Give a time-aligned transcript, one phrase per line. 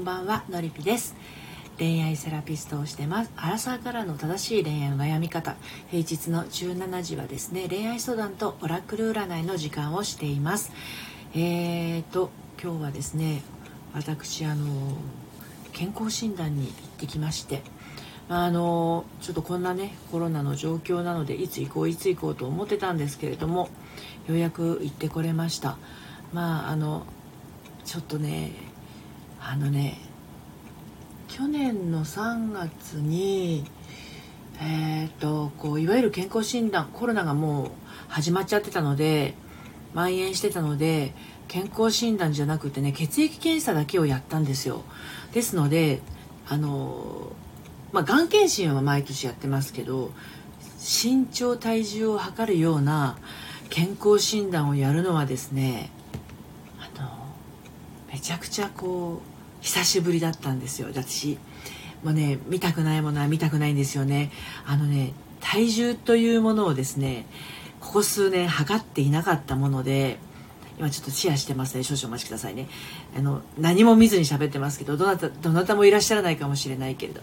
[0.00, 1.14] んばんはのりぴです。
[1.78, 3.32] 恋愛セラピストをしてます。
[3.36, 5.56] アラサーからの正しい恋愛の悩み方。
[5.90, 10.72] 平日の17時はですね恋愛相談とオラクル占いの時間をしています。
[11.34, 12.30] えーと
[12.62, 13.42] 今日はですね
[13.92, 14.64] 私あの
[15.72, 17.62] 健康診断に行ってきまして
[18.28, 23.68] あのちょっとこんなねコロナの状況なのでいつ行こういつ行こうと思ってたんですけれども
[24.28, 25.76] ようやく行ってこれました。
[26.32, 27.04] まああの
[27.84, 28.69] ちょっとね
[29.40, 29.98] あのね
[31.28, 33.64] 去年の3月に
[34.62, 37.70] えーと、こういわゆる健康診断コロナがもう
[38.08, 39.34] 始まっちゃってたので
[39.94, 41.14] 蔓延してたので
[41.48, 44.82] 健康診断じゃなくてね血液検査だけをやったんですよ。
[45.32, 46.00] ですので
[46.46, 47.32] あの
[47.92, 50.12] まあがん検診は毎年やってますけど
[50.78, 53.16] 身長体重を測るような
[53.70, 55.90] 健康診断をやるのはですね
[56.78, 57.08] あの
[58.12, 59.29] めちゃくちゃこう
[59.60, 61.38] 久しぶりだったんですよ私。
[62.02, 64.30] もうね見たくないものは見たくないんですよね。
[64.66, 67.26] あのね体重というものをですね
[67.80, 70.18] ここ数年測っていなかったもので
[70.80, 71.84] 今ちょっとシェアしてますね。
[71.84, 72.66] 少々お待ちくださいね。
[73.14, 77.20] あの何も見ずに喋ってますけどどなたどなたもいらっしゃらないかもしれないけれど。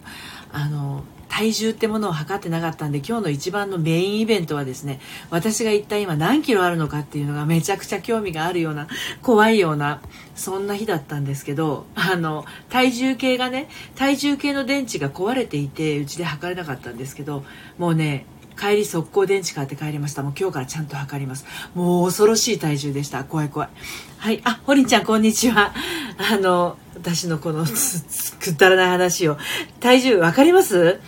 [0.53, 4.99] あの体重ってものを測ってなかったんで今日の一番のメインイベントはですね
[5.29, 8.87] 私が一体今何キロあるのかっていうのがめちゃくちゃ興味があるような
[9.21, 10.01] 怖いような
[10.35, 17.43] そんな日だったんですけどあの体重計がね体重計の電池が壊れていてうちで測れなかったんですけど
[17.77, 18.25] もうね
[18.57, 20.23] 帰り速攻電池買って帰りました。
[20.23, 21.45] もう今日からちゃんと測ります。
[21.75, 23.23] もう恐ろしい体重でした。
[23.23, 23.69] 怖い怖い。
[24.17, 24.41] はい。
[24.43, 25.73] あホリンちゃんこんにちは。
[26.17, 29.37] あの私のこのくだらない話を。
[29.79, 30.99] 体重分かります？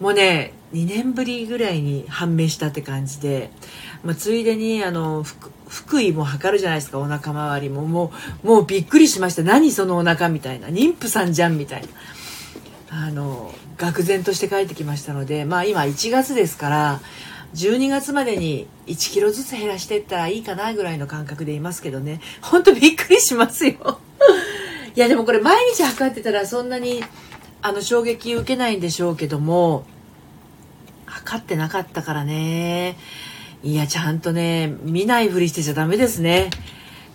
[0.00, 3.50] もうね2年ぶりぐらいに判明したって感じで、
[4.02, 5.22] まあ、ついでにあの
[5.68, 6.98] 福井も測るじゃないですか。
[6.98, 7.82] お腹周りも。
[7.86, 8.12] も
[8.44, 9.42] うもうびっくりしました。
[9.42, 10.68] 何そのお腹みたいな。
[10.68, 11.88] 妊婦さんじゃんみたいな。
[12.94, 17.00] あの愕然として帰ってきましたのでまあ今1月ですから
[17.54, 22.20] 12月までに1キロずつ減らしていったらいいかなぐらいの感覚でいますけどね。
[22.40, 23.98] ほんとびっくりしますよ。
[24.94, 27.02] いやでもこれ毎日測ってたらそんなに
[27.60, 29.84] あの衝撃受けないんでしょうけども
[31.06, 32.96] 測ってなかったからね。
[33.62, 36.50] いやちゃんとね見ないふりしてちゃダメですね。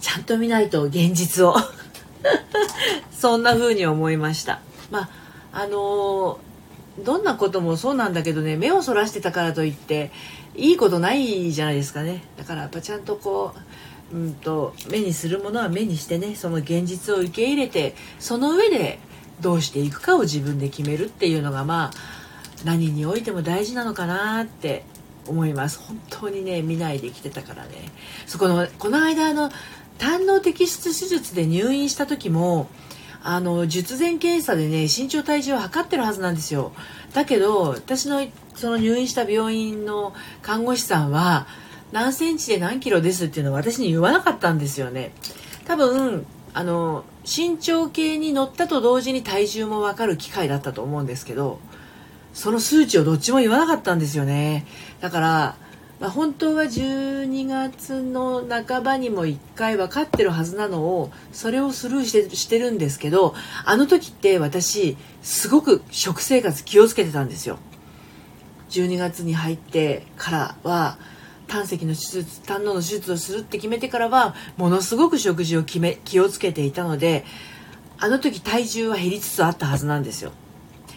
[0.01, 1.55] ちゃんと見ないと現実を。
[3.11, 4.59] そんな風に思いました。
[4.91, 5.09] まあ
[5.57, 6.37] あの
[6.99, 10.11] どんなこともそうなんだけどね目をそらしてたからといって
[10.55, 12.23] いいことないじゃないですかね。
[12.37, 13.55] だからやっぱちゃんとこ
[14.13, 18.99] う、うんと、目にするものは目にしてねその現実を受け入れてその上で
[19.41, 21.91] どうしていくかを自分で決めるっていうのがまあ
[22.63, 24.83] 何においても大事なのかなって
[25.25, 25.79] 思います。
[25.79, 27.71] 本当にね見ないで生きてたからね。
[28.27, 29.49] そこのこの間の
[29.97, 32.69] 胆の摘出手術で入院した時も
[33.29, 36.71] あの術前検査でね身長体重を測ってるはずなんですよ。
[37.13, 41.45] だけど私のその入院した病院の看護師さんは
[41.91, 45.11] 何センチで何キロですっていうのを私に言わなかったんですよね。
[45.65, 51.59] 多分あの身長計に乗ったと同時に体重も分かる機会だったと思うんですけど
[52.33, 54.65] その数値をどっちも言わなかったんですよね。
[55.01, 55.55] だから
[55.99, 63.33] まあ、本当は12月の半ばにも1回分かってるはずなのをそれをスルーしてしてるんですけど
[63.65, 67.57] あの時って私すごく食生活気をつけてたんですよ。
[68.69, 70.97] 12月に入ってからは
[71.47, 77.25] 胆石の手術胆のの手術をするって決めてからはものすごく食事を決め気をつけていたので
[77.97, 80.31] あの時体重は減りつつあったはずなんですよ。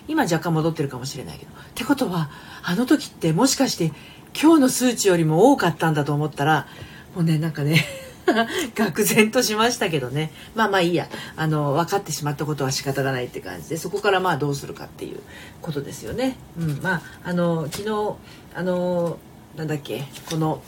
[0.09, 1.53] 今若干戻ってるかもしれないけど。
[1.53, 2.31] ってことは
[2.63, 3.93] あの時ってもしかして
[4.39, 6.67] 今日の数値よりも多かったんだと思ったら
[7.15, 7.85] もうねなんかね
[8.75, 10.31] 愕然としましたけどね。
[10.55, 11.09] まあまあいいや。
[11.37, 15.21] あの分かってしまったことは仕方がないって感じでそこからまあどうするかっていう
[15.61, 16.37] ことですよね。
[16.59, 18.15] うん、まああの昨日
[18.55, 19.19] あの
[19.57, 20.63] なんだっけこの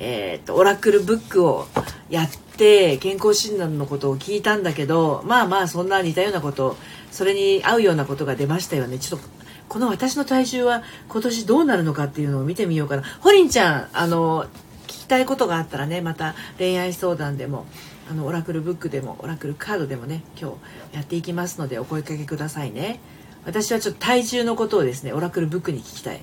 [0.00, 1.66] えーと、オラクルブックを
[2.08, 6.76] やって健康診断のことを聞いたんだけどまあまあそんな似たようなこと
[7.10, 8.98] それに合うようなことが出ましたよね。
[8.98, 9.28] ちょっと
[9.68, 13.02] この私の体重は今年どうなるのかっていうのを見てみようかな。
[13.20, 14.48] ホリンちゃんあの聞
[14.86, 17.66] きたいことがあったらねまた恋愛相談でも
[18.10, 20.52] あのオラクルブックでもオラクルカードでもね今
[20.92, 23.00] 日やっていきますのでお声かけくださいね。
[23.44, 26.22] 私はちょっと体重のことをですねオラクルブックに聞きたい。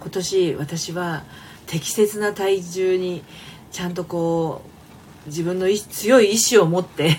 [0.00, 1.24] 今年私は
[1.66, 3.22] 適切な体重に
[3.72, 4.62] ちゃんとこ
[5.26, 7.18] う自分の強い意志を持って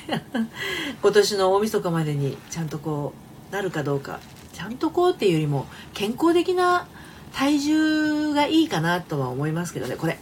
[1.02, 3.14] 今年の大晦日までにちゃんとこ
[3.52, 4.20] うなるかどうか。
[4.56, 6.88] ちゃんとこうっていうよりも健康的な
[7.34, 10.18] 体重がいいかなとは思いますけどねこれ。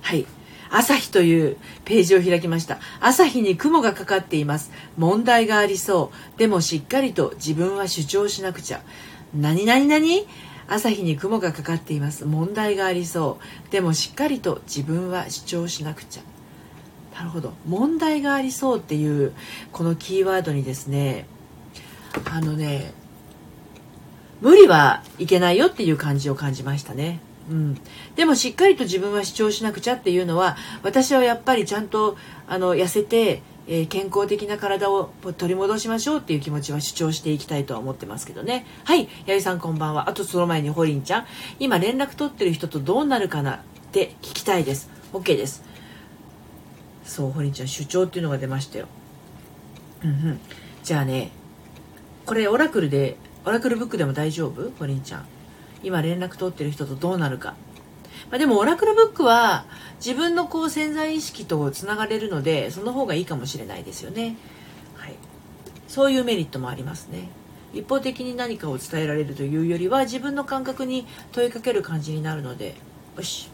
[0.00, 0.24] はい。
[0.70, 2.78] 朝日というページを開きました。
[3.00, 4.70] 朝日に雲がかかっています。
[4.96, 6.38] 問題がありそう。
[6.38, 8.80] でもしっかりと自分は主張しなくちゃ。
[9.34, 10.26] 何々何
[10.66, 12.24] 朝日に雲がかかっています。
[12.24, 13.70] 問題がありそう。
[13.70, 16.22] でもしっかりと自分は主張しなくちゃ。
[17.14, 17.52] なるほど。
[17.66, 19.34] 問題がありそうっていう
[19.72, 21.26] このキーワードにですね
[22.24, 22.92] あのね
[24.40, 27.20] 無理はいけないよっていう感じを感じましたね。
[27.50, 27.78] うん、
[28.14, 32.16] でもしっかりと自分は主張しなくちゃっていうのは私はやっぱりちゃんと
[32.46, 38.66] あの痩せて、えー、健康的な体を取り戻しましょうっていう気持ちは主張していきたいとは思ってますけどね。
[38.84, 40.08] はい八重さんこんばんは。
[40.08, 41.26] あとその前にホリンちゃん。
[41.58, 43.60] 今連絡取ってる人とどうなるかなっ
[43.90, 44.88] て聞きたいです。
[45.12, 45.64] OK です。
[47.04, 48.86] そうホリンちゃん主張っていうのが出ましたよ。
[50.04, 50.38] うん
[50.84, 51.32] じゃあね
[52.26, 54.70] これオラクルでオラクルブックでも大丈夫？
[54.78, 55.26] ホリンちゃん。
[55.82, 57.54] 今連絡取ってる人とどうなるか。
[58.30, 59.64] まあ、でもオラクルブックは
[59.96, 64.36] 自分のこう潜在意識とつながれるのでその方がいいかもしれないですよね。
[64.96, 65.14] はい、
[65.88, 67.28] そういうメリットもありますね。
[67.72, 72.74] 一方的に何かを伝えられるというよりは自分の感覚に問いかける感じになるので。
[73.16, 73.48] よし。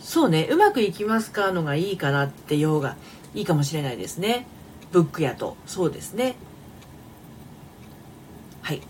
[0.00, 0.48] そうね。
[0.50, 2.96] うまくいきますかのがいいかなってようが
[3.34, 4.46] いいかもしれないですね。
[4.92, 5.56] ブックやと。
[5.66, 6.36] そうですね。
[8.62, 8.82] はい。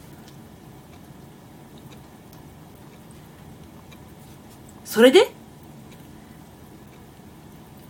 [4.85, 5.33] それで？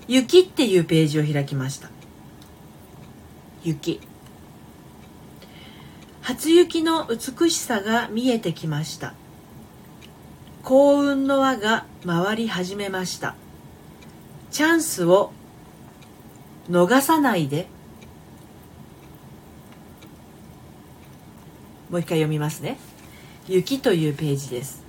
[0.08, 1.91] 雪っていうページを開きました。
[3.62, 4.00] 雪。
[6.23, 9.14] 初雪の美しさが見えてきました。
[10.62, 13.37] 幸運の輪が回り始めました。
[14.50, 15.32] チャンスを
[16.69, 17.69] 逃さないで。
[21.97, 22.77] もう一回読みますね。
[23.49, 24.83] 雪というページです。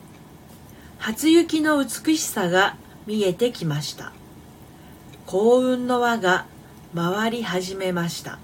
[0.98, 2.76] 初雪の美しさが
[3.06, 4.12] 見えてきました。
[5.26, 6.48] 幸運の輪が
[6.94, 8.40] 回り始めました。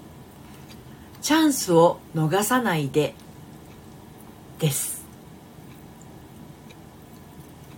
[1.20, 3.14] チャンスを逃さないで。
[4.58, 5.04] です。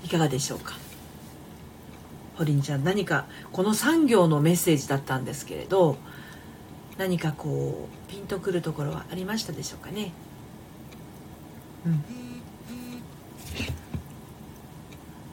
[0.04, 0.74] いかがでしょうか？
[2.36, 5.96] ホリンちゃん何かこの産業のメッセージだったんですけれど
[6.96, 10.12] 何かこうピンとくるところはありましたでしょうかね？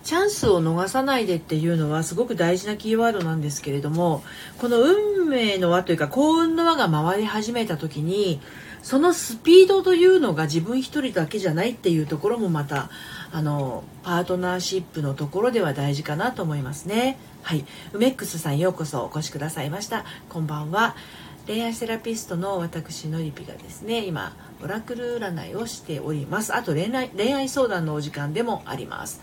[0.04, 4.24] チャンスを逃さないでっていうのはすごく大事なキーワードなんですけれども
[4.58, 8.42] この運命の輪というか幸運の輪が回り始めた時に
[8.84, 12.90] そのスピードというのが自分一人だけじゃないっていうところもまた
[13.32, 17.18] あのパートナーシップのところでは大事かなと思いますね。
[17.42, 20.04] はい、梅ックスさんようこそお越しくださいました。
[20.30, 20.96] こんばんは。
[21.45, 26.56] 恋愛セラピストの私のりぴがですね今オラクル占いをしております。
[26.56, 29.19] あと恋愛恋愛相談のお時間でもあります、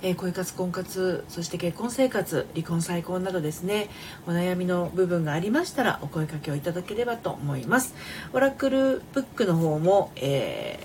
[0.00, 3.90] えー、恋活婚活そして結婚生活離婚再婚などですね
[4.26, 7.94] お悩みの部分がありましたらお声かけをいただければと思います。
[8.32, 10.80] オラクルブックの方も、え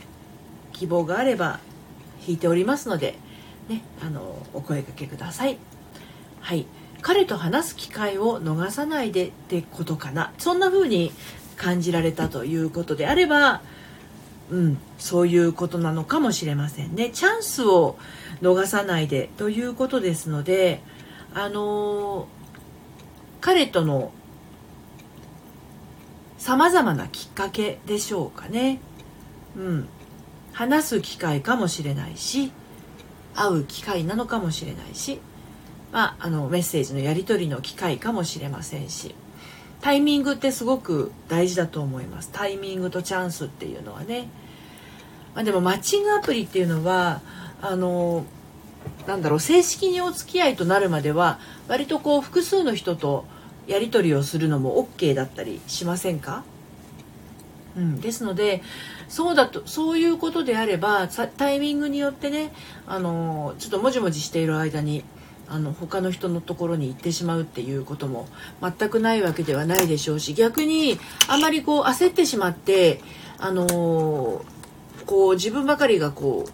[0.74, 1.62] ー、希望があれば
[2.27, 3.15] 引いておりますので
[3.69, 5.57] ねあのお声かけください。
[6.41, 6.65] はい。
[7.03, 11.11] 彼と話す機会を逃さないでってことかなそんな風に
[11.57, 13.61] 感じられたということであれば
[14.50, 17.09] うん、そういうことなのかもしれませんね。
[17.09, 17.97] チャンスを
[18.41, 20.81] 逃さないでということですので、
[21.33, 22.25] あのー、
[23.41, 24.11] 彼との
[26.37, 28.80] 様々なきっかけでしょうかね。
[29.57, 29.87] うん。
[30.51, 32.51] 話す機会かもしれないし、
[33.33, 35.19] 会う機会なのかもしれないし、
[35.94, 39.16] まあ、あのメッセージのやり取りの機会かもしれませんし
[39.80, 42.30] タイミングってすごく大事だと思います。
[42.33, 44.28] タイミングとチャンスっていうのはね、
[45.35, 47.21] まあ、でもマッチングアプリっていうのは
[47.62, 48.26] あの
[49.07, 53.26] なんだろう正式にお付き合いとなるまでは割とこう複数の人と
[53.68, 56.44] やり取りをするのも OK だったりしませんか？
[57.76, 58.62] うん、ですので
[59.09, 62.54] そうだとそういうことであればタイミングによってね
[62.88, 65.04] あのちょっともじもじしている間に
[65.47, 68.28] あの他の人のところに行ってしまうっていうことも
[68.62, 73.02] 全くないわけではないでしょうし逆にあまりこう焦ってしまって
[73.38, 73.68] あの
[75.06, 76.52] こう自分ばかりがこう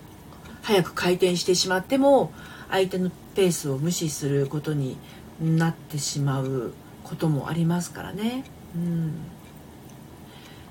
[0.61, 2.31] 早く回転してしまっても
[2.69, 4.97] 相手のペースを無視することに
[5.41, 8.43] なってしまうこともありますからね。
[8.75, 9.13] うん。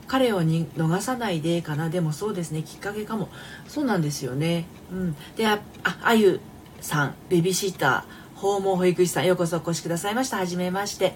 [0.07, 1.91] 彼をに逃さないでかな。
[1.91, 2.63] でもそうですね。
[2.63, 3.29] きっかけかも。
[3.67, 4.67] そうなんですよね。
[4.91, 5.17] うん。
[5.37, 5.61] であ
[6.03, 6.41] あゆ。
[6.81, 10.37] さんベビーシッター訪問保育士さんようこそお越しくださいました。
[10.37, 11.15] はじめまして。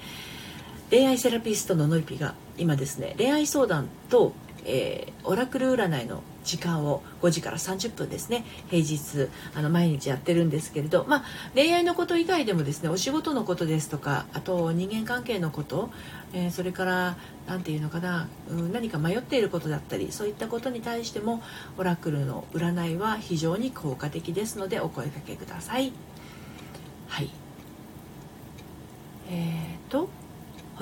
[0.92, 15.90] 恋愛セラピストののりぴが今ですね恋愛相談とえー、オラクル占いの時間を5時から30分ですね平日あの毎日やってるんですけれど、まあ、恋愛のこと以外でもですねお仕事のことですとかあと人間関係のこと、
[16.32, 17.16] えー、それから
[17.46, 21.42] 何て言うのかな、うん、何か迷っていることだったりそういったことに対しても
[21.78, 25.92] オラクルの占いは非常に効果的ですのでお声かけください。
[27.08, 27.30] はい
[29.30, 30.08] えーと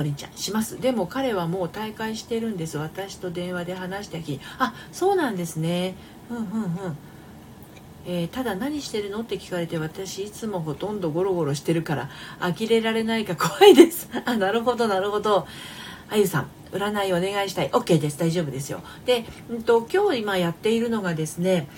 [0.00, 0.80] ホリンちゃんします。
[0.80, 2.78] でも彼はもう大会してるんです。
[2.78, 4.40] 私と電話で話した日。
[4.58, 5.94] あそうなんですね。
[6.30, 6.96] うんうんうん。
[8.06, 9.20] えー、ただ何してるの？
[9.20, 12.08] って聞かれて私いつもほとんどゴロゴロしてるから
[12.40, 14.08] 呆れられないか 怖いです。
[14.24, 15.46] あなるほどなるほど。
[16.08, 17.68] あゆさん占いお願いしたい。
[17.68, 18.18] OK です。
[18.18, 18.80] 大丈夫ですよ。
[19.04, 21.68] で、うんと、今日今やっているのがですね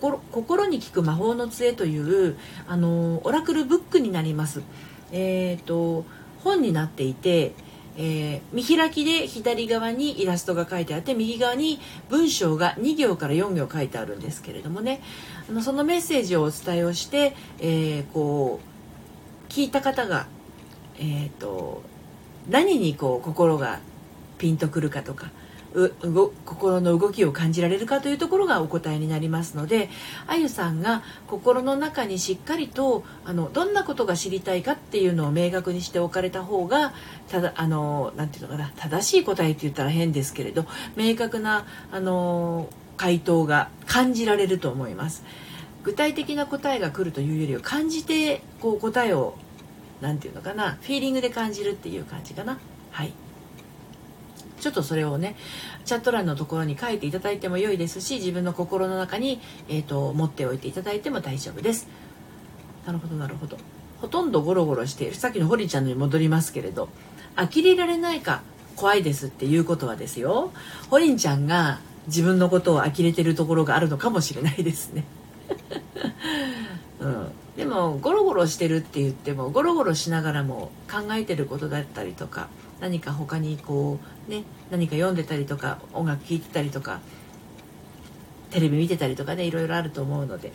[0.00, 2.36] 心心に効く魔法の杖という
[2.68, 4.62] あのオラクルブックになります。
[5.10, 6.04] えっ、ー、と
[6.42, 7.54] 本になっていて、
[7.96, 15.02] えー、見開きで左側にイラストが書いてあって右側に文章が2行から4行書いてあるんですけれどもね。
[15.48, 18.60] あのそのメッセージをお伝えをして、えー、こ
[19.48, 20.26] う聞いた方が、
[20.98, 21.82] えーと
[22.48, 23.80] 何にこう心が
[24.38, 25.30] ピンとくるかとか
[26.44, 29.88] 心の動きを感じられるかというところがお答えになりますので
[30.26, 36.92] あゆさんが心の中にしっかりとあのどんなことが知りたいかっていうのを明確にしておかれた方が
[37.28, 45.24] ただあのなていうのかな正しい答えって言ったら変ですけれど明確なあの回答が感じられると思います。
[45.82, 49.34] 具体的な答えが来るというよりは感じてこう答えを
[50.00, 52.58] 何て言うのかなフィーリングで感じるっていう感じかな。
[52.92, 53.12] はい
[54.62, 55.34] ちょっとそれをね
[55.84, 61.88] チャット欄のところに書いていただいても良いですし自分の心の中に、えーと、持っておいていただいても大丈夫です。
[62.86, 63.58] なるほどなるほど。
[64.00, 65.14] ほとんどゴロゴロしている。
[65.14, 66.88] さっきのホリちゃんのに戻りますけれど
[67.36, 68.42] 呆れられないか
[68.76, 70.52] 怖いですっていうことはですよ。
[70.90, 75.04] ホリンちゃんが自分のことを呆れてるところがあるのかもしれないですね。
[77.00, 82.46] うん、でもゴロゴロしてるって言ってもゴロゴロしながらも考えてることだったりとか
[82.82, 87.00] 何か他にこうね何か読んでたりとか音楽聴いてたりとか
[88.50, 90.52] テレビ見てたりとかねいろいろあると思うので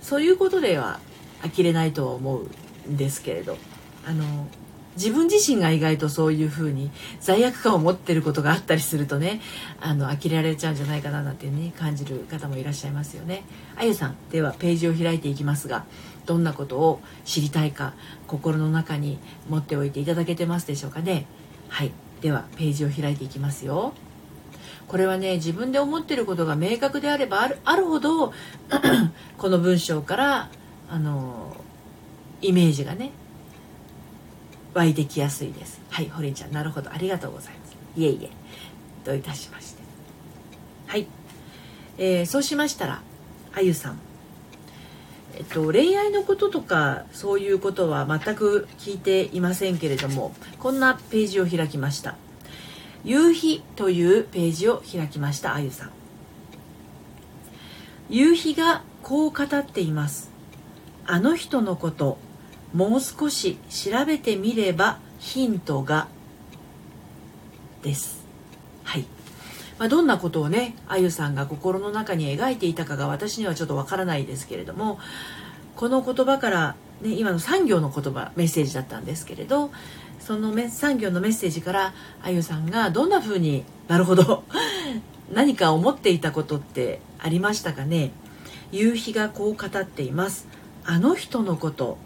[0.00, 1.00] そういうことでは
[1.42, 3.58] 呆れないとは思うんですけれど
[4.06, 4.48] あの
[4.96, 6.90] 自分自身が意外とそういうふうに
[7.20, 9.42] 罪悪感を持ってることがあったりするとね
[9.78, 13.44] あの呆れられちゃうんじゃないかななんてね感じる方もいらっしゃいますよね。
[13.76, 15.84] あゆさんではページを開いていきますが
[16.24, 17.92] どんなことを知りたいか
[18.26, 19.18] 心の中に
[19.50, 21.26] 持っておいていただけてますでしょうかね。
[21.68, 21.92] はい。
[22.20, 23.92] ではページを開いていきますよ。
[24.88, 28.32] これはね自分で思ってることが明確であればあるあるほど
[29.36, 30.48] この文章から
[30.88, 31.56] あの
[32.40, 33.10] イメージがね
[34.74, 35.80] 湧いてきやすいです。
[35.90, 36.52] はいホリンちゃん。
[36.52, 36.92] なるほど。
[36.92, 37.76] ありがとうございます。
[37.96, 38.30] いえいえ。
[39.04, 39.82] どういたしまして。
[40.86, 41.06] はい、
[41.98, 43.00] えー、そうしましたら
[43.54, 43.98] あゆさん。
[45.36, 52.16] えっと、恋愛のこととかそういうことは全く聞いていませんけれどもこんなページを開きました
[53.04, 55.90] 「夕日」というページを開きましたあゆさん。
[58.08, 60.30] 夕日がこう語っています。
[61.06, 62.18] あの人のこと
[62.72, 66.08] もう少し調べてみればヒントが
[67.82, 68.24] です。
[68.84, 69.15] はい。
[69.78, 74.98] まあ、どんなことをねあゆさんが心の中に描いていたかが私にはちょっとわからないですけれども
[75.74, 79.70] この言葉から、ね、今の産業の言葉メッセージだったんですけれど
[80.18, 84.44] その産業のメッセージからあゆさんがどんな風になるほど
[85.32, 88.12] 何か思っていたことってありましたかね？
[88.72, 90.46] 夕日がこう語っています。
[90.84, 91.98] あの人のこと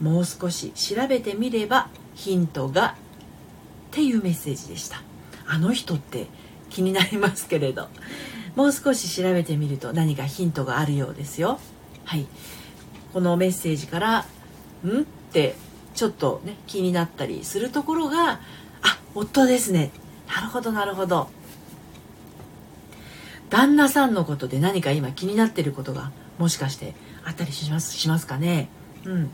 [0.00, 2.94] もう少し調べてみればヒントがっ
[3.90, 5.02] ていうメッセージでした。
[5.46, 6.26] あの人って
[6.70, 7.88] 気になりますけれど。
[8.56, 11.60] もう少し調べてみると何かヒントがあるようですよ。
[12.04, 12.26] はい。
[13.12, 14.26] このメッセージから
[14.84, 15.54] 「ん?」って
[15.94, 18.40] ちょっとね気になったりするところが
[18.82, 19.92] 「あ夫ですね。
[20.26, 21.28] なるほどなるほど」
[23.48, 28.70] 旦那さんのことで何か今気になってることがもしかしてあったりしますしますかね？
[29.04, 29.30] うん。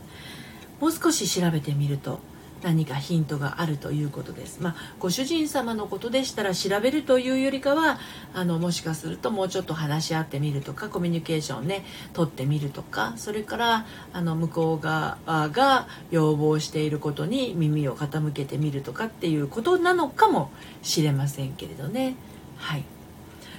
[0.79, 2.19] もう少し調べてみると
[2.63, 4.59] 何かヒントがあるということです。
[4.61, 7.99] まあ、ご主人様のことでしたら調べるというよりかは
[8.33, 15.17] あのもしかするともうちょっと話し合ってみるとかコミュニケーションね取ってみるとかそれからあの向こう側
[15.49, 20.49] が要望していることに耳を傾けてみるとかっていうことなのかも
[20.81, 22.15] しれませんけれどね。
[22.57, 22.83] はい、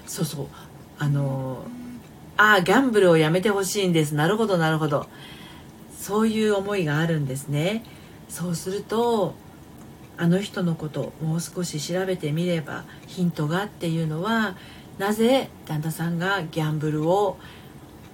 [0.07, 0.47] そうそう
[0.99, 1.65] あの
[2.37, 5.07] ああギャンブルをやめてほしいんですなるほどなるほど
[5.97, 7.83] そういう思いがあるんですね。
[8.29, 9.35] そうすると
[10.17, 14.57] あの人のこともう少し調べてみればヒントがっていうのは
[14.99, 17.37] なぜ旦那さんがギャンブルを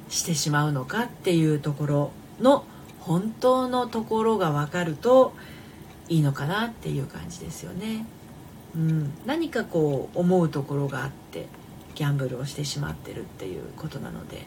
[0.09, 2.65] してしまうのかっていうところの
[3.01, 5.33] 本当のところが分かると
[6.09, 8.05] いいのかなっていう感じですよね。
[8.75, 11.47] うん、何かこう思うところがあって
[11.95, 14.47] ギャンブルをしてしまってるっていうことなので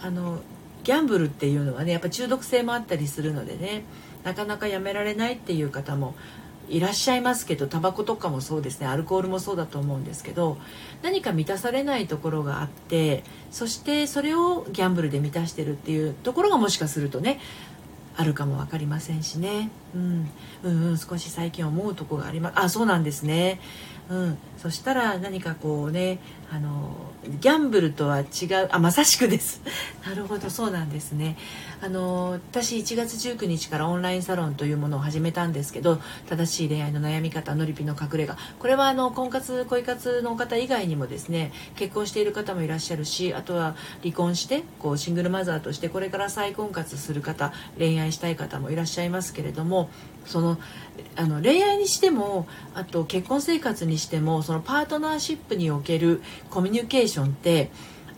[0.00, 0.40] あの
[0.84, 3.82] ギャンブルっていうのはねやっぱ中毒性もあったりするのでね
[4.28, 6.14] なかなかやめられないっていう方も
[6.68, 10.58] いらっしゃいますけどタバコとかもそうですねアルコールもそうだと思うんですけど
[11.02, 17.40] 何か満たされないところがあってそしてそれをギャンブルで満たしてるっていうところがもしかするとね
[18.18, 20.30] あるかも分かりませんしね、うん、
[20.62, 22.60] うんうん少し最近思うとこがあります。
[22.60, 23.60] あそうなんですね。
[24.10, 26.18] うん、そしたら何かこうね
[26.50, 26.96] あの
[27.40, 29.60] ギャンブルとは違うあまさしくです。
[30.06, 31.36] なるほどそうなんですね。
[31.80, 38.36] あの私1月19日からオンラインサロンというものを始めたんですけど正しい恋愛の悩み方のりぴの隠れ家。
[38.58, 49.90] これはあの婚活恋活の方以外にもですね結婚している方もいらっしゃるしあとは離婚してこうシングルマザーとしてこれから再婚活する方恋愛したい方もいらっしゃいますけれども
[50.24, 50.58] その
[51.16, 57.70] あの恋愛にしてもあと結婚生活にしてもそのパートナーシップにおけるコミュニケーションって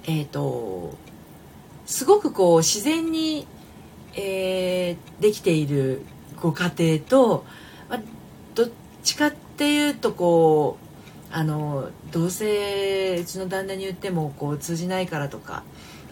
[0.04, 0.94] えっ、ー、と
[1.86, 3.46] すごくこう自然に、
[4.14, 6.02] えー、できている
[6.40, 7.44] ご家庭と、
[7.88, 8.00] まあ、
[8.54, 8.70] どっ
[9.02, 15.62] ちかっていうとこうあのどうせうちの旦那に言ってもこう通じないからとか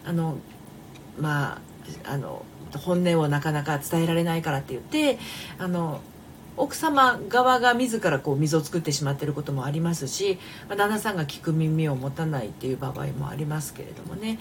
[0.04, 0.36] あの
[1.18, 1.60] ま
[2.04, 2.44] ああの
[2.76, 5.18] 本音をなかなか伝えられないからって言って
[5.58, 6.00] あの
[6.58, 10.38] 奥様側が自らこう溝を作ってしまっていることもありますし、
[10.68, 14.38] ま旦那さんが聞く耳を持たないっていう場合もありますけれどもね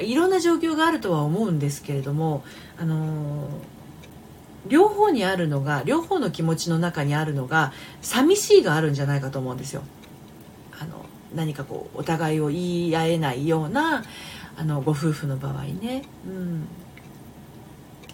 [0.00, 2.44] いろんな状況があるとは思うんですけれども、
[2.78, 3.48] あの
[4.68, 9.82] 両方にあるのが両方の気持ちの中にあるのが寂しいがあるんじゃないかと思うんですよ。
[10.80, 11.04] あの
[11.34, 14.04] 何かこうお互いを言い合えないような
[14.56, 16.02] あのご夫婦の場合ね。
[16.26, 16.68] うん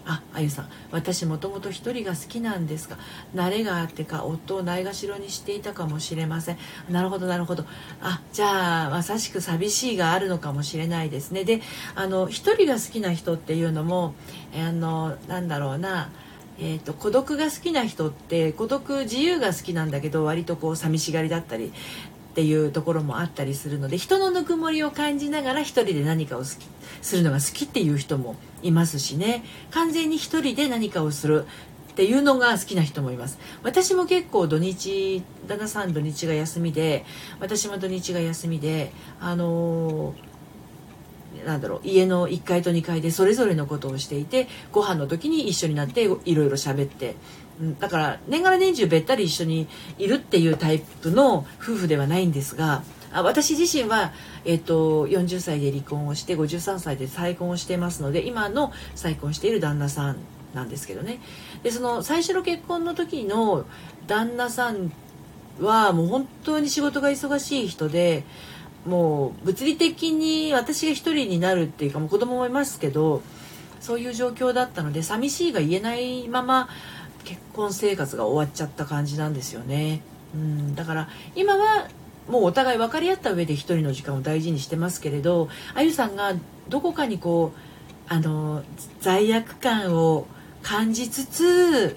[0.04, 0.68] ああゆさん。
[0.90, 2.98] 私もともと一人が好きなんですが
[3.34, 6.58] 慣れがあってか夫をないがしろにしていたかもしれません。
[6.90, 7.64] なるほどなるほど。
[8.00, 11.44] あじゃあまさしく寂しいがあるのかもしれないですね。
[11.44, 11.62] で
[11.94, 14.14] あの一人が好きな人っていうのも
[14.54, 16.10] あのなんだろうな。
[16.58, 21.72] えーと、孤独が好きな人って孤独自由が好きなんだけど割とこう寂しがりだったり
[22.32, 26.66] っていうところもあったりするので人のぬくもりを感じながら一人で何かを好き
[27.02, 29.44] するのが好きっていう人もいますしね。
[29.70, 31.44] 完全に一人で何かをする
[31.90, 33.38] っていうのが好きな人もいます。
[33.62, 37.04] 私も結構土日旦那さん土日が休みで
[37.38, 47.14] 私も土日が休みであのー、なんだろう家の1階と2階でそれぞれのことをしていてご飯の時に一緒になっていろいろ喋って
[47.78, 52.82] だから年がら年中べったり一緒にいるっていうタイプの夫婦ではないんですが
[53.14, 54.12] 私自身は、
[54.44, 60.16] えーと、40歳で離婚をして53歳で再婚をしていますので今の再婚している旦那さん
[60.54, 61.18] なんですけどね。
[61.62, 63.66] でその最初の結婚の時の
[64.06, 64.92] 旦那さん
[65.60, 68.24] はもう本当に仕事が忙しい人で
[68.86, 73.22] もう物理的に私が一人になるっていうかもう子供もいますけど
[73.80, 76.68] そういう状況だったので寂しいが言えないまま
[77.24, 80.02] 結婚生活が終わっちゃった感じなんですよね。
[80.34, 81.88] うん、だから今は
[82.28, 86.34] もうお互い分かり合った上で一人の時間を大事にしてますけれどあゆさんが
[86.68, 88.62] どこかにこうあの
[89.00, 90.26] 罪悪感を
[90.62, 91.96] 感じつつ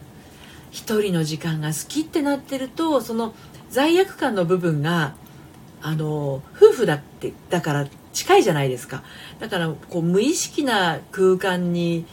[0.72, 3.34] 一人の時間が好きってなってるとその
[3.70, 5.16] 罪悪感の部分が
[5.82, 9.04] あの夫婦だってだから近いじゃないですか
[9.40, 12.06] だからこう無意識な空間に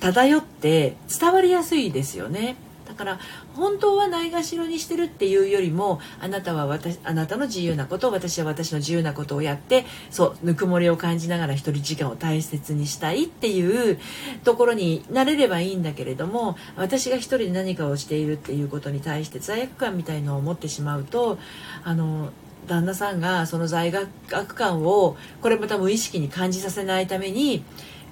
[0.00, 2.56] 漂って伝わりやすいですよね。
[2.86, 3.18] だから
[3.54, 13.98] 本当はないがしろにしてるっていうよりもあなたは私あなたの自由なこと私は私の自由なことをやってそうぬくもりを感じながら一人時間を大切にしたいっていう
[14.44, 21.38] ところになれればいいんだけれども私が一人で何かをしているっていうことに対して罪悪感みたいのを持ってしまうと
[21.82, 22.30] あの
[22.68, 27.64] 旦那さんがその罪悪感をこれまた無意識に感じさせないために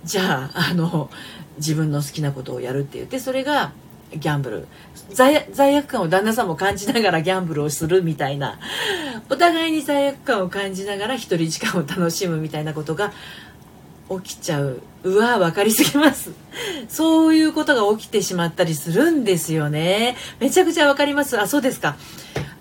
[0.04, 1.10] じゃああの
[1.58, 3.72] 自分の好きなことをやるって言ってそれが
[4.16, 4.66] ギャンブル。
[5.10, 8.58] 罪悪感を旦那さんも感じながらギャンブルをするみたいな。
[9.28, 13.12] お互いに罪悪感を感じながら一人時間を楽しむみたいなことが
[14.22, 14.82] 起きちゃう。
[15.02, 16.30] うわ分かりすぎます。
[16.88, 20.16] そういうことが起きてしまったりするんですよね。
[20.40, 21.40] めちゃくちゃ分かります。
[21.40, 21.96] あそうですか。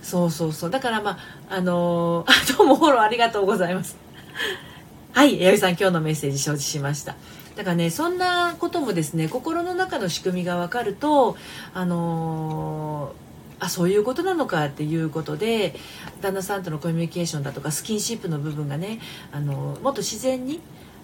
[0.02, 0.70] そうそうそう。
[0.70, 1.12] だからま
[1.50, 3.96] ああのー、 どうもフォローありがとうございます。
[5.14, 7.16] はい弥生さん今日のメッセージ承知しました。
[7.56, 11.38] だからねそんなこともですね心の中の仕組みが分かると
[11.74, 13.24] あのー
[13.60, 15.74] あそういうことなのかっていうことで
[16.22, 19.00] 旦那さんとのコミュニケーションだとかスキンシップの部分がね
[19.32, 20.60] あのもっと自然に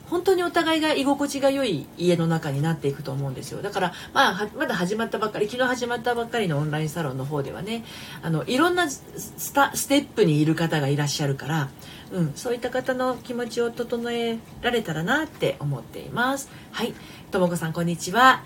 [0.10, 3.62] 本当にお互いが居心地が良い家の中になっていくと思うんですよ。
[3.62, 7.84] だから、まあ、まだ始まったばっかり昨日始まったばっかりのオンラインサロンの方ではね
[8.22, 11.70] あのいろんなスタステップにいる方がいらっしゃるから、
[12.12, 16.50] うん、そういった方の気持ちを整えられたらなって思っています。
[16.72, 16.94] はい。
[17.32, 18.44] ともこさんこんにちは。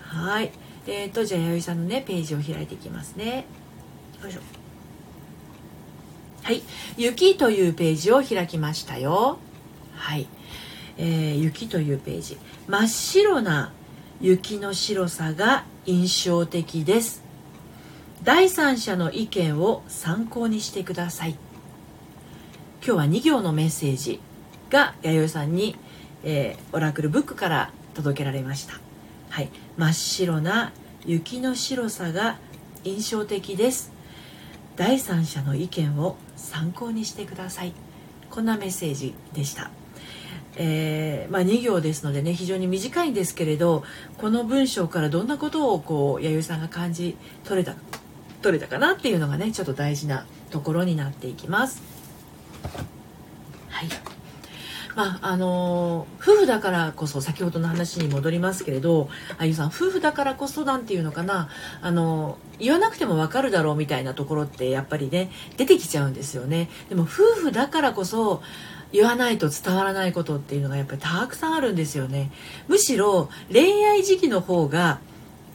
[0.00, 0.52] はい。
[0.86, 3.46] えーとじゃあ弥生さんのねページを開いていきますね。
[4.22, 4.40] よいしょ。
[6.42, 6.62] はい
[6.96, 9.38] 「雪」というページを開きましたよ。
[9.94, 10.28] はい。
[10.98, 12.38] えー、雪というページ。
[12.66, 13.72] 真っ白な
[14.20, 17.22] 雪の白さが印象的です。
[18.22, 21.36] 第三者の意見を参考にしてください。
[22.84, 24.20] 今日は2行のメッセージ
[24.70, 25.76] が弥生さんに、
[26.24, 28.80] えー、オラクルブックから届けられました。
[29.28, 29.50] はい。
[29.76, 30.72] 真っ白な
[31.04, 32.38] 雪の白さが
[32.84, 33.92] 印象的です。
[34.76, 37.72] 第三者の意見を参考にしてください。
[38.30, 39.70] こんなメッセージでした。
[40.56, 43.84] えー、まあ、2行ですのでね非常に短いんですけれど
[44.18, 47.76] この文章からどんなことをこう弥生さんが感じ取れた
[48.42, 51.82] 取れたかなっていうのがねちょっと大事なところになっていきます。
[53.68, 53.88] はい
[54.94, 61.50] まああの夫婦だからこそ先ほどの話に戻りますけれどあゆさん夫婦だからこそなんていうのかな
[61.82, 68.42] あの言わなくても分かるだろうみたいなところってやっぱりね出てきちゃうんですよねでも夫婦だからこそ
[68.92, 72.30] 言わないと伝わらないことっていうのがやっぱりたくさんあるんですよね。
[72.68, 75.00] むしろ恋愛時期の方が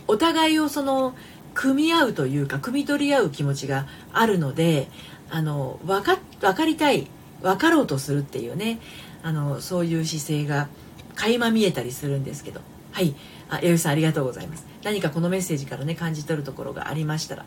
[0.08, 1.15] お互いをその
[1.54, 4.88] 組み合うというか汲み取り合う気持ちがあるので
[5.30, 7.08] あの分か分かりたい
[7.41, 8.80] 分かろうとするっていうね
[9.24, 10.67] あのそういう姿勢が
[11.15, 12.62] 垣間見えたりするんですけど。
[12.91, 13.15] はい。
[13.50, 14.65] あ弥生さんありがとうございます。
[14.84, 17.46] 何かこのメッセージからね感じ取るところがありましたら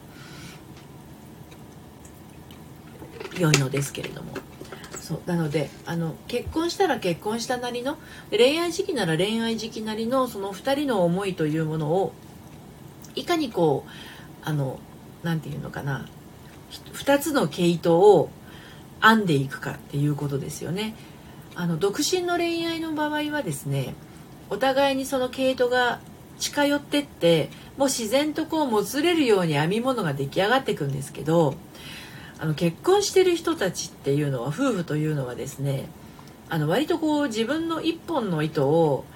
[3.39, 4.35] 良いのですけれども。
[5.05, 7.99] そうなのであの結婚したら結婚したなりの
[8.31, 12.15] 恋愛時期なら恋愛時期なりのその2人の思いというものを
[13.15, 13.91] いかにこう
[14.43, 14.79] あの
[15.23, 16.09] 何て言うのかな
[16.95, 18.31] 2つの毛糸を
[19.03, 20.97] 編んでいくかっていうことですよね。
[21.55, 23.95] あの独身の恋愛の場合はですね
[24.49, 26.01] お互いにその毛糸が
[26.39, 31.57] 近寄ってってもう自然とこうもつれるように編み物が出来上がっていくんですけど
[32.45, 35.87] あの結婚してる人たちっていうのは夫婦というのはですね
[36.51, 39.07] あの割とこう自分の一本の糸を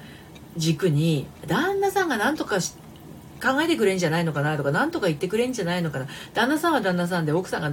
[0.57, 7.71] 軸に旦那さんが何とか考えてくれんじゃないのかなとか何とか言ってくれんじゃないのかな旦那さんは旦那さんで奥さんが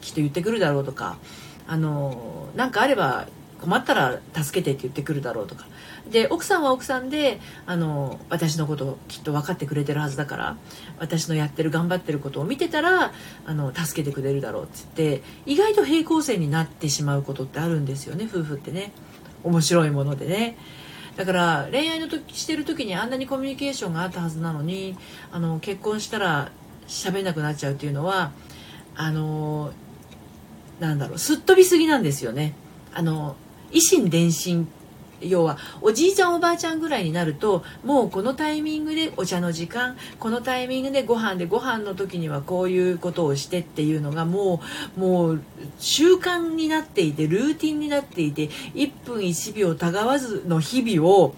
[0.00, 1.18] きっと言ってくるだろうとか
[1.66, 3.28] あのなんかあれば
[3.64, 5.64] 困ったら助けてって言ってくるだろうとか
[6.10, 10.56] で奥さんは奥さんであの私のことをきっと分かってくれてるはずだから
[10.98, 13.14] 私のやってる頑張ってることを見てたら
[13.46, 18.92] あの助けてくれるだろうって言って意外と平行線になってしまうことってあるんですよね夫婦ってね
[19.42, 20.58] 面白いものでね。
[21.16, 24.96] だから恋愛の時してる時にあんなにコミュニケーションがあったはずなのに
[25.30, 26.50] あの結婚したら
[26.88, 28.32] 喋んなくなっちゃうっていうのは
[28.96, 29.72] あの
[30.80, 32.54] なんだろうすっ飛びすぎなんですよね。
[32.92, 33.36] あの
[33.74, 34.68] 維心伝心
[35.20, 44.60] 要はおじいちゃんおばあちゃんぐらいになるともうこのタイミングでお茶の時間このタイミングでご飯でご飯の時にはこういうことをしてっていうのがも
[44.96, 45.42] うもう
[45.78, 51.34] 習慣になっていてルーティンになっていて1分1秒たがわずの日々を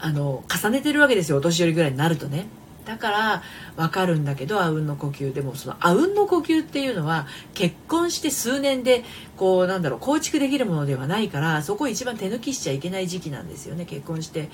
[0.00, 2.46] あの重ねてるわけですよお年寄りぐらいになるとね。
[2.88, 3.42] だから
[3.76, 5.34] 分かるんだけどあうんの呼吸。
[5.34, 9.04] でもそのあうんの呼吸っていうのは結婚して数年で
[9.36, 13.84] こうなんだろう構築できるものではないからそこを一番手抜きしちゃいけない時期なんですよね。
[13.84, 14.48] 結婚して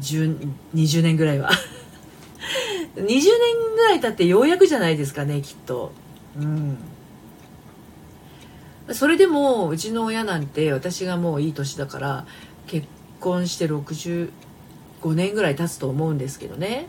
[0.00, 1.50] 20年ぐらいは。
[2.96, 3.16] 20年
[3.76, 5.92] ぐらい経ってようやくじゃないですかねきっと。
[6.36, 6.78] うん。
[8.90, 12.26] それでもうちの親なんて私がもういい年だから
[12.66, 12.88] 結
[13.20, 14.30] 婚して65
[15.14, 16.88] 年ぐらい経つと思うんですけどね。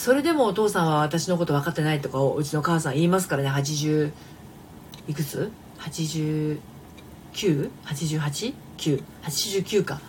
[0.00, 4.10] それでもお父さんは私のこと分かってないとかをうちの母さん言いますからね80
[5.08, 5.52] いくつ
[7.34, 10.00] ?89?88?9?89 か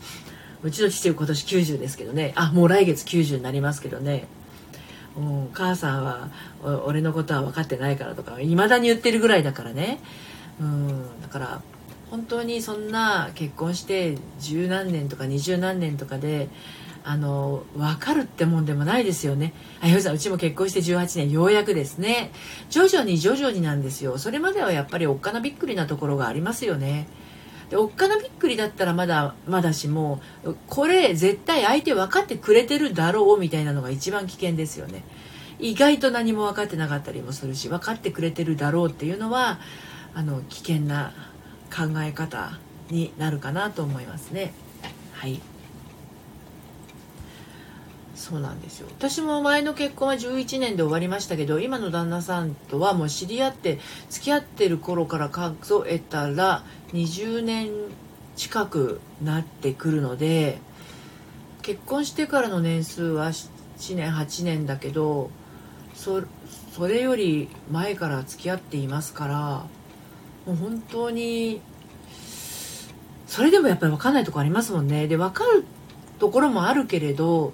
[0.63, 4.27] うちの父今年90ですけどねあもう来月90になりますけどね
[5.17, 5.19] う、
[5.53, 6.29] 母さんは
[6.85, 9.99] 俺のことは分かってないからとかいまだに言ってるぐらいだからね、
[10.57, 11.61] うん、だから
[12.09, 16.47] 本当にそんな結婚して十何年とか二十何年とかで
[17.03, 19.53] あの分かるってもんでもないですよね。
[19.81, 22.31] あよさんうちも結婚して18年ようやくですね。
[22.69, 24.17] 徐々に徐々になんですよ。
[24.17, 27.07] それまではやっぱりおっかなびっくりなところがありますよね。
[27.69, 30.21] でおっかなびっくりだったらまだまだしも
[30.67, 35.03] これ絶対相手分かってくれてるだろうみたいなのが一番危険ですよね。
[35.57, 39.59] 意外と何も分かってなかったりもするし分かってくれてるだろうっていうのは
[40.13, 41.13] あの危険な
[41.73, 42.59] 考え方
[42.89, 44.53] になるかなと思いますね。
[45.13, 45.39] はい。
[48.21, 48.87] そうなんですよ。
[48.99, 53.79] 私も前の結婚は11年で終わりましたけど今の旦那さんとはもう知り合って
[54.11, 55.55] 付き合ってる頃から数
[55.87, 57.71] えたら20年
[58.35, 60.59] 近くなってくるので
[61.63, 65.31] 結婚してからの年数は7年8年だけど
[65.95, 66.21] そ
[66.71, 69.65] それより前から付き合っていますから
[70.45, 71.59] もう本当に
[73.25, 75.07] それでもやっぱり分かんないとこありますもんね。
[75.07, 75.65] で分かる
[76.19, 77.53] ところもあるけれど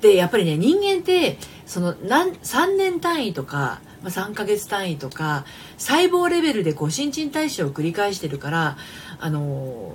[0.00, 5.44] でやっぱりね人間ってその何3年単位とか、まあ、3ヶ月単位とか
[5.78, 8.76] 細胞レベルでこう新陳代謝を繰り返してるから
[9.18, 9.94] あの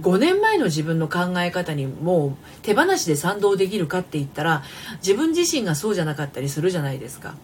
[0.00, 4.62] 5年前の自分の考え方にもう手放しで賛同できるかって言ったら
[4.96, 7.34] 自分自身がそうじゃなかったりするじゃないですか。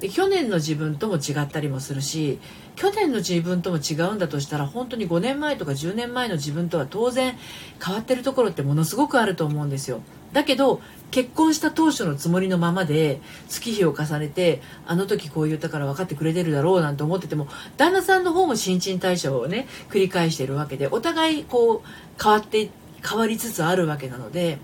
[0.00, 2.40] で去年の自分とも違ったりもするし
[2.74, 7.38] 去年の自分とも違うんだとしたら本当に5年前とか10年前の自分とは当然
[7.80, 10.00] 変わってるところってものすごくあると思うんですよ。
[10.32, 22.70] だけど結婚した当初のつもりのままで月日を重ねてあの時こう言ったから分かってくれてるだろうなんて思ってても旦那さんの方も新陳代謝をね繰り返してるわけでお互いこう変わって
[23.06, 24.58] 変わりつつあるわけなので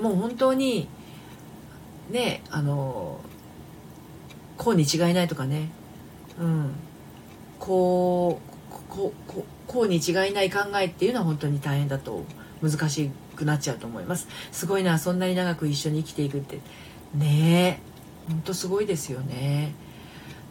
[0.00, 0.88] もう本当に
[2.10, 3.20] ねあの
[4.56, 5.68] こうに違いないとかね
[6.38, 6.72] うん。
[7.62, 12.24] こうこうこうこうに違いない考えっていうのは本当に大変だと
[12.60, 13.10] 難しい
[13.42, 14.28] くなっちゃうと思います。
[14.50, 16.58] すごいなそんなに長く一緒に生きていくって。
[17.14, 17.80] ね
[18.28, 18.30] え。
[18.30, 19.74] ほんとすごいですよね。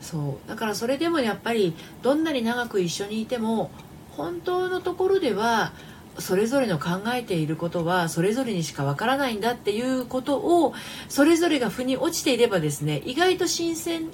[0.01, 0.49] そう。
[0.49, 3.71] だからそれでもやっぱりどんなに長く一緒にいても
[4.12, 5.73] 本当のところでは
[6.19, 10.73] それぞれの考えていることはそれぞれにしかわからないんだっていうことを
[11.08, 14.08] それぞれが腑に落ちていればですね意外と新鮮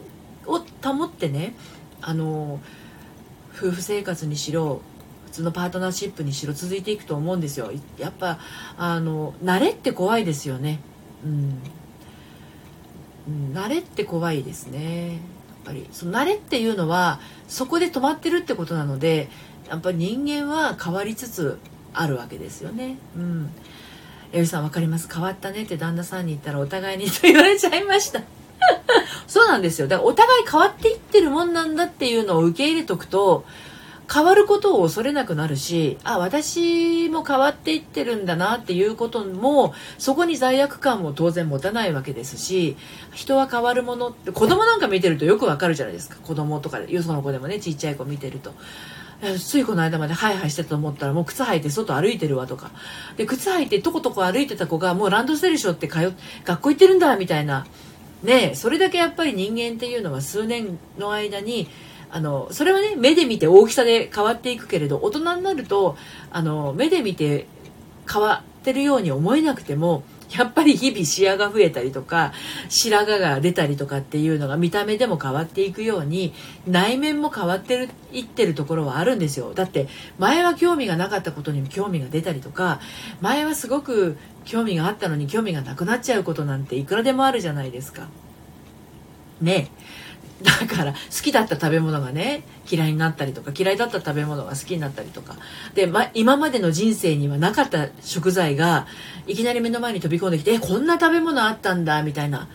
[0.46, 1.56] を保ってね
[2.02, 2.60] あの
[3.56, 4.82] 夫婦生活にしろ
[5.38, 7.72] 通のパートナーシップにしろ続いていくと思うんですよ。
[7.98, 8.40] やっぱ
[8.78, 10.80] あの慣れって怖いですよね。
[11.24, 11.62] うん、
[13.54, 15.14] 慣れって怖いですね。
[15.14, 15.20] やっ
[15.66, 15.88] ぱり。
[15.92, 19.30] その慣れっていうのはそこで止まってるってことなので
[19.70, 21.60] やっぱり人間は変わりつつ
[21.94, 22.98] あるわけですよね。
[23.16, 23.52] うん。
[24.34, 25.08] エリさん分かります？
[25.12, 28.22] 変わったねって旦那さんに言ったらお互いにと言われちゃいました。
[29.28, 29.88] そうなんですよ。
[29.88, 33.46] だからお互い変わっていってるもんなんだっていうのを受け入れとくと
[34.12, 42.78] 変わることを恐れなくなるしあ私も変わっていってるんだなっていうこともそこに罪悪感も当然持たないわけですし
[43.14, 46.18] 人は変わるものって子供なんか見てるとよくわかるじゃないですか。
[46.24, 48.54] 子供とかでよその子でもねちっちゃい子見てると。
[49.40, 52.72] ついこの間までハイハイしてたと思ったらもう靴履いて外歩いてるわとか。
[53.18, 57.66] で靴履いてとことこ歩いてた子がもうランドセルショーって通学校行ってるんだみたいな。
[58.24, 61.68] ねそれだけやっぱり人間っていうのは数年の間に
[62.10, 65.98] あのそれはね目で見て大きさで変わっていくけれど大人になると
[66.32, 67.48] あの目で見て
[68.12, 72.34] 変わってるように思えなくてもやっぱり日々視野が増えたりとか
[72.70, 76.34] 白髪が出たりとかっていうのが見た目でも変わっていくように
[76.68, 82.82] 内面も変わってるいってるところはあるんですよだって前は興味がなかったことに興味が出たりとか
[83.22, 88.08] 前はすごく興味があったのに興味がなくなっちゃうことなんていくらでもあるじゃないですか。
[89.42, 89.70] ね
[90.42, 95.36] だから好きだった食べ物がね嫌いになったりとか嫌いだった食べ物が好きになったりとか。
[95.74, 98.86] で、ま、今までの人生にはなかった食材が
[99.26, 102.48] いきなり目の前に飛び込んできてえこんな食べ物あったんだみたいな。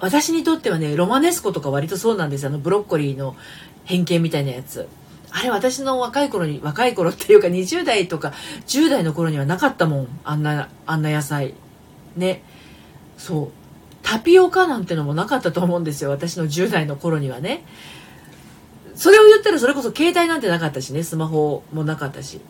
[0.00, 3.36] 私にとってはねロマネスコとか割とそうなんですあのブロッコリーの
[3.84, 4.88] 変形みたいなやつ。
[5.30, 8.32] あれ私の若い頃に若い頃っていうか20代とか
[8.66, 10.08] 10代の頃にはなかったもん。
[10.24, 11.54] あんなあんな野菜。
[12.16, 12.42] ね。
[13.18, 13.63] そう。
[14.04, 17.64] タピオカなんてのもなかったと思うんですよ私の10代の頃にはね。
[18.94, 22.40] それを言ったらそれこそ携帯なんてなかったしねスマホもなかったし。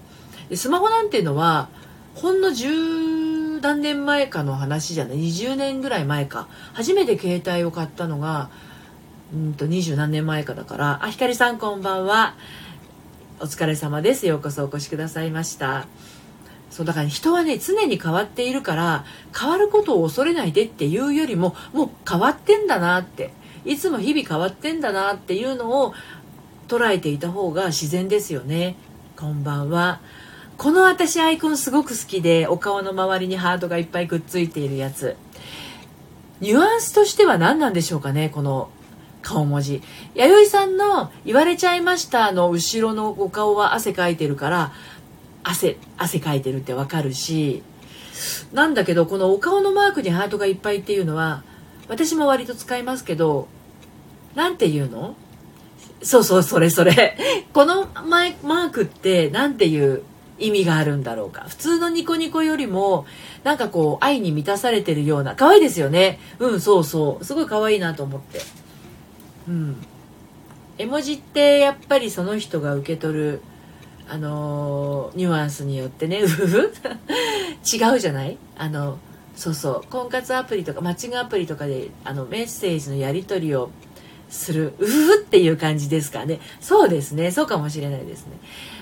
[0.51, 1.69] でスマホなんていうのは
[2.15, 6.49] ほんの十何年前かの話じゃない20年ぐらい前か。
[6.75, 8.51] 初めて携帯を買ったのが
[9.33, 11.05] うんと二十何年前かだから。
[11.05, 12.35] あひかりさんこんばんは。
[13.41, 14.27] お疲れ様です。
[14.27, 15.87] ようこそお越しくださいました。
[16.75, 23.31] そうだから人はね常に変わっているから変わることを恐れないでっていうよりももう変わってんだなって
[23.65, 25.95] いつも日々変わってんだなっていうのを
[26.67, 28.75] 捉えていた方が自然ですよね。
[29.17, 30.01] こんばんは。
[30.59, 35.15] この私アイコンすごく好きでお顔の周りにハートがいっぱいくっついているやつ。
[36.41, 38.69] ニュアンスとしては何なんでしょうかねこの
[39.23, 39.81] 顔文字。
[40.17, 44.73] 弥生さんの「言われちゃいました」の後ろのお顔は汗かいてるから
[45.45, 47.63] 汗汗かいてるってわかるし
[48.53, 51.45] なんだけどこのお顔のマークにハートがいっぱいっていうのは
[51.89, 53.47] 私も割と使いますけど
[54.35, 55.15] なんて言うの？
[56.03, 57.17] そうそうそれそれ。
[57.55, 60.03] このマークって何ていう
[60.39, 61.45] 意味があるんだろうか。
[61.49, 63.07] 普通のニコニコよりも
[63.45, 66.19] なんかこう愛に満たされてるような可愛いですよね。
[66.41, 67.25] うんそうそう。
[67.25, 68.41] すごい可愛いなと思って。
[69.49, 69.77] うん。
[70.79, 73.41] 絵文字ってやっぱりその人が受け取る
[74.09, 76.21] あのニュアンスによってね
[77.65, 78.37] 違うじゃない？
[78.59, 78.99] あの
[79.35, 79.91] そうそう。
[79.91, 83.71] 婚活アプリとかマッチングアプリとかであのメッセージのやり取りを
[84.29, 86.41] する うふふっていう感じですかね。
[86.61, 87.31] そうですね。
[87.31, 88.33] そうかもしれないですね。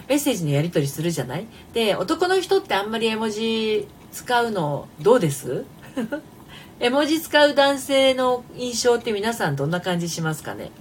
[0.09, 1.47] メッセージのやり取りするじゃない？
[1.73, 5.65] で男の人ってあんまり絵文字使うのどうです？
[6.81, 10.73] 絵文字使う男性の印象って皆さんどんな感じしますかね？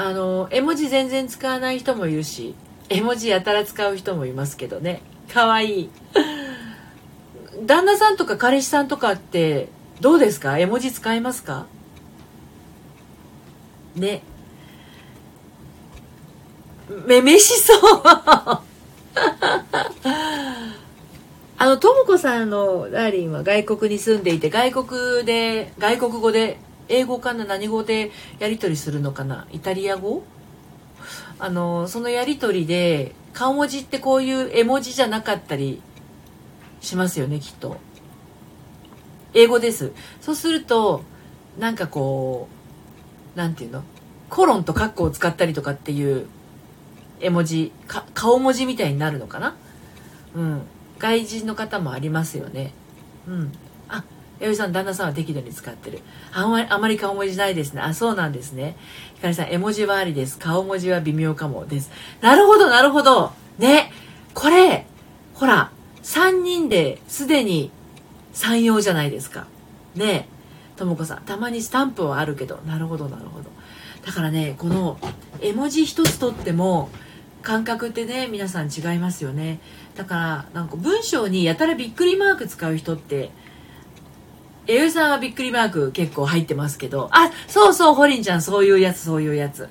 [0.00, 2.54] あの絵文字全然使わない人もいるし
[2.88, 5.02] 絵文字やたら使う人もいますけどね。
[5.34, 5.80] かわい。
[5.80, 5.90] い
[7.66, 9.68] 旦那さんとか彼氏さんとかって
[10.00, 10.56] どうですか？
[10.56, 11.66] 絵文字使いますか？
[13.96, 14.22] ね。
[17.06, 18.02] めめしそう。
[18.04, 18.62] あ
[21.60, 30.22] の、ともこさんのダーリンは外国に住んでいて、外国で、外国語で、英語かな何語でやり取りするのかなイタリア語？
[31.38, 35.80] あの、そのやり取りで、顔文字ってこういう絵文字じゃなかったり
[36.80, 37.76] しますよね、きっと。
[39.34, 39.92] 英語です。
[40.20, 41.04] そうすると、
[41.58, 42.48] なんかこ
[43.34, 43.84] う、なんていうの？
[44.30, 46.26] コロンとカッコを使ったりとかっていう
[47.20, 47.72] 絵文字
[48.14, 49.56] 顔文字みたいになるのかな？
[50.34, 50.62] うん。
[50.98, 52.72] 外人の方もありますよね。
[53.28, 53.52] うん。
[54.40, 56.00] 弥生さん旦那さんは適度に使ってる。
[56.32, 57.80] あんまりあまり顔文字ないですね。
[57.80, 58.76] あそうなんですね。
[59.16, 60.38] ひかりさん絵文字はありです。
[60.38, 61.90] 顔文字は微妙かもです。
[62.20, 63.32] なるほどなるほど。
[63.58, 63.92] ね。
[64.34, 64.86] これ
[65.34, 65.70] ほら
[66.02, 67.70] 3人ですでに
[68.34, 69.46] 3用じゃないですか。
[69.94, 70.28] ね。
[70.76, 72.58] ともこさんたまにスタンプはあるけど。
[72.66, 73.50] なるほどなるほど。
[74.06, 74.98] だからねこの
[75.40, 76.88] 絵文字一つとっても
[77.42, 79.58] 感覚ってね皆さん違いますよね。
[79.96, 83.30] だからなんか文章にやたらびっくりマーク使う人って
[84.70, 87.08] えゆさんはびっくりマーク結構入ってますけど。
[87.10, 89.66] あそうそうホリンちゃんそういうやつそういうやつ。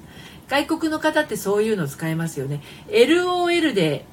[0.50, 2.62] 外国の方ってそういうの使いますよね。
[2.88, 4.06] LOL で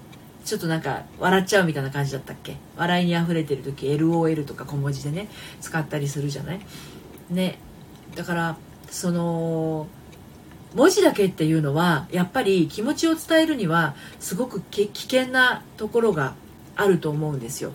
[0.44, 2.56] ちょっとなんか笑っちゃうみたいな感じだったっけ？
[2.76, 5.28] 笑いにあふれてる時 LOL とか小文字でね
[5.62, 6.60] 使ったりするじゃない？
[7.30, 7.58] ね。
[8.14, 8.56] だから
[8.90, 9.86] その
[10.74, 16.34] 文字だけっていうのはやっぱり気持ちを伝えるにはすごく危険なところが
[16.76, 17.72] あると思うんですよ。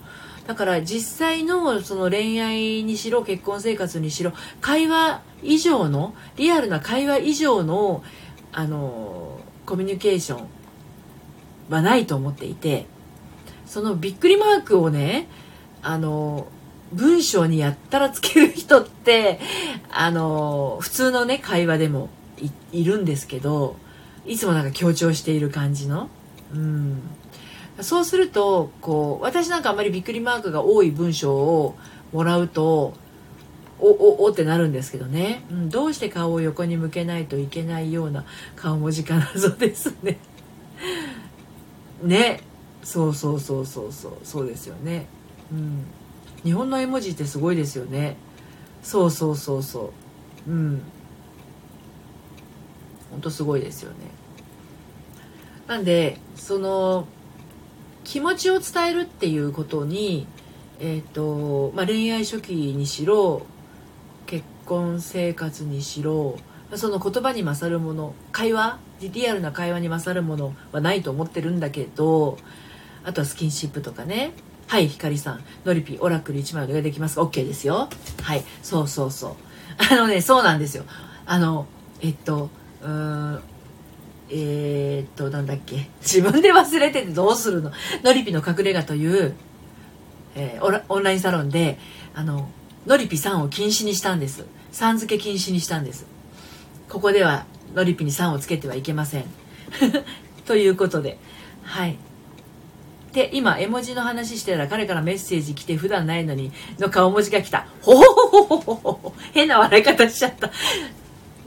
[0.49, 8.03] だから実際のその恋愛にしろ結婚生活にしろ会話以上のリアルな会話以上の
[8.51, 10.47] あのコミュニケーション
[11.69, 12.88] はないと思っていて
[13.67, 15.27] そのびっくりマークをね
[15.83, 16.47] あの
[16.93, 19.39] 文章にやったらつける人って
[19.91, 22.09] あの普通のね会話でも
[22.71, 23.75] いるんですけど
[24.25, 26.09] いつもなんか強調している感じの。
[26.51, 27.01] うん
[27.81, 31.77] そうするとこう私なんかあんまりびっくりマークが多い文章を
[32.11, 32.93] もらうと
[33.79, 40.17] おおおってなるんですけどね、うん、どうして顔を横に向けないといけないような顔文字か謎ですね。
[42.03, 42.41] ね。
[42.83, 45.07] そうそうそうそうそうそうですよね。
[45.51, 45.85] うん。
[46.43, 48.15] 日本の絵文字ってすごいですよね。
[48.81, 49.93] そうそうそうそ
[50.47, 50.51] う。
[50.51, 50.81] うん。
[53.11, 53.97] 本当すごいですよね。
[55.67, 57.05] なんでその
[58.10, 60.26] 気持ちを伝えるっていうことに
[60.80, 63.45] え、ー、と、まあ、恋愛初期にしろ
[64.26, 66.39] 結婚生活にしろ
[66.74, 72.39] その言葉に勝るもの会話リアルな会話に勝るものはないと思ってるんだけど
[73.04, 74.32] あとはスキンシップとかね。
[74.67, 75.43] はいひかりさん。
[75.65, 77.89] ノリピオラクル1枚お願いできますか？OK ですよ。
[78.22, 79.36] はいそうそうそう。
[79.91, 80.84] あのねそうなんですよ。
[81.26, 81.65] あの
[82.02, 82.50] えっと
[82.82, 83.39] うん
[84.31, 85.89] えー、っとなんだっけ？
[86.01, 87.71] 自分で忘れててどうするの？
[88.03, 89.35] ノリピの隠れ家という、
[90.35, 91.77] えー、オンラインサロンで
[92.13, 92.49] あの
[92.85, 94.45] ノリピさんを禁止にしたんです。
[94.71, 96.05] さん付け禁止にしたんです。
[96.89, 99.25] ここではノリピに3をつけてはいけません。
[100.45, 101.17] ということで。
[101.63, 101.97] はい。
[103.13, 107.67] で今絵文字の話してたら彼からメッセージ来て普段ないのにの顔文字が来た。
[107.82, 109.13] ほほほほほほほ。
[109.34, 110.51] 変な笑い方しちゃった。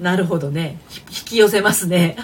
[0.02, 0.80] なるほどね。
[1.08, 2.16] 引き寄せますね。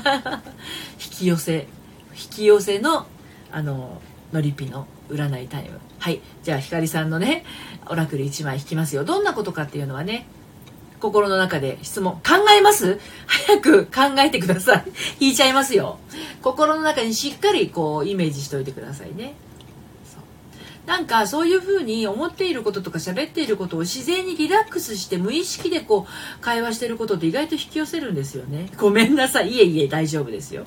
[1.03, 1.69] 引き寄せ。
[2.11, 3.07] 引き寄せの
[3.53, 4.03] あの
[4.33, 5.79] のりぴの占いタイム。
[6.01, 6.21] はい。
[6.43, 7.45] じゃあひかりさんのね
[7.87, 9.05] オラクル1枚引きますよ。
[9.05, 10.27] どんなことかっていうのはね
[10.99, 12.21] 心の中で質問考
[12.51, 12.99] えます？
[13.27, 14.85] 早く考えてください。
[15.21, 16.01] 引いちゃいますよ。
[16.43, 19.35] 心の中にしっかりこうイメージしておいてくださいね。
[20.89, 28.71] なんかそういうふうに思っていることとか喋っていることを自然にリラックスして無意識でこう会話してることって意外と引き寄せるんですよね。
[28.79, 30.65] ごめんなさいいえいえ大丈夫ですよ。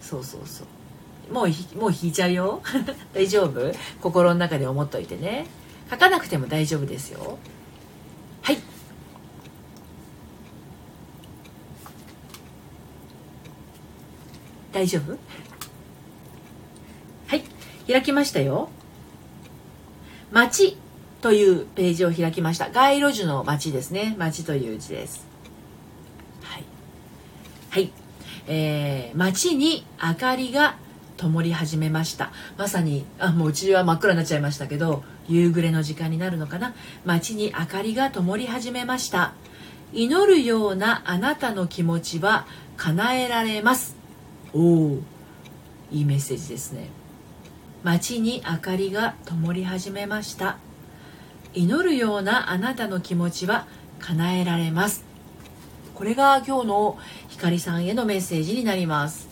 [0.00, 1.34] そうそうそう。
[1.34, 2.62] もうもう引いちゃうよ。
[3.12, 3.72] 大丈夫？
[4.00, 5.48] 心の中で思っといてね。
[5.90, 7.36] 書かなくても大丈夫ですよ。
[8.42, 8.58] はい。
[14.72, 15.18] 大丈夫？
[17.26, 17.42] はい。
[17.88, 18.68] 開きましたよ
[20.32, 20.76] 町
[21.20, 22.70] というページを開きました。
[22.70, 24.14] 街路樹の町ですね。
[24.18, 25.26] 町という字です。
[26.42, 26.64] はい。
[27.70, 27.92] はい。
[28.46, 30.76] えー、街に明かりが
[31.16, 32.30] 灯り始めました。
[32.56, 36.74] まさにあもううちは真っ暗になっちゃいましたけど夕暮れの時間になるのかな。
[37.04, 39.32] 街に明かりが灯り始めました。
[39.92, 42.46] 祈るようなあなたの気持ちは
[42.76, 43.96] 叶えられます。
[44.52, 44.98] おお
[45.90, 46.88] いいメッセージですね。
[47.86, 50.58] 街に明かりが灯り始めました。
[51.54, 53.68] 祈るようなあなたの気持ちは
[54.00, 55.04] 叶えられます。
[55.94, 59.28] これが今日の光さんへのメッセージになります。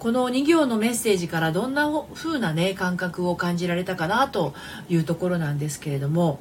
[0.00, 4.52] この2行のメッセージからどんな風なね感覚を感じられたかなと
[4.88, 6.40] いうところなんですけれども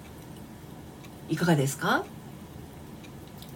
[1.29, 2.05] いかがですか？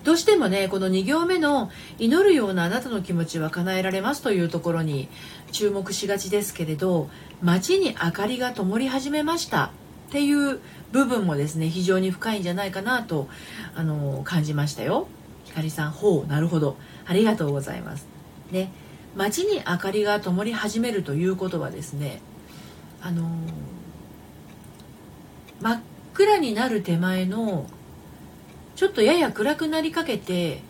[0.09, 5.07] どうしてもねこの2行目の「祈るようなあなたの気持ちは叶えられます」というところに
[5.51, 7.11] 注目しがちですけれど
[7.43, 9.69] 街に明かりが灯り始めましたっ
[10.11, 13.27] ていう部分もですね非常に深いんじゃないかなと
[13.75, 15.05] あの感じましたよ。
[15.45, 18.07] ひかりさんほうなるほどありがとうございます。
[18.49, 18.71] ね
[19.15, 22.19] 街に明かりが灯り始めるということはですね
[22.99, 23.29] あの
[25.61, 25.79] 真っ
[26.15, 27.67] 暗になる手前の
[28.79, 30.61] ちょっとやや暗くなりかけて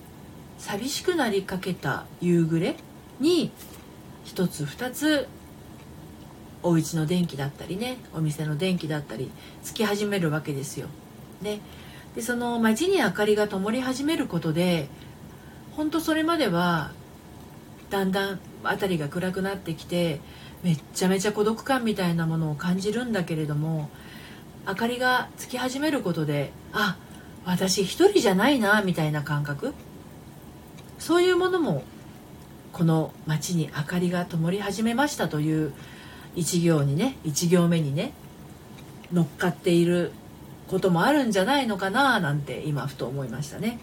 [0.57, 2.75] 寂しくなりかけた夕暮れ
[3.19, 3.51] に
[4.23, 5.27] 一つ二つ
[6.63, 9.29] お家の電気だったりねお店の電気だったり
[9.61, 10.87] つき始めるわけですよ。
[11.43, 11.59] ね、
[12.15, 14.87] でその街に明かりが灯り始めることで
[15.77, 16.93] 本当それまでは
[17.91, 20.19] だんだん辺りが暗くなってきて
[20.63, 23.91] めっちゃめちゃ孤独感みたいなものを感じるんだけれども
[24.67, 27.08] 明かりがつき始めることであっ
[27.45, 29.73] 私一人じゃないなみたいな感覚？
[30.97, 31.83] そういうものも
[32.73, 35.73] この街に明かりが灯り始めましたという
[36.35, 38.13] 一行にね一行目にね
[39.11, 40.11] 乗っかっている
[40.67, 43.79] こともあるんじゃないのかななんて今ふと思いましたね。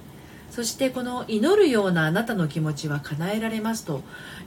[0.51, 4.03] そしてこの祈るようなあなたの気持ちは叶えられますと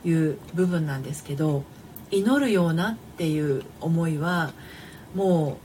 [0.06, 1.64] いう部分なんですけど
[2.10, 4.54] 祈るようなっていう思いは
[5.14, 5.58] も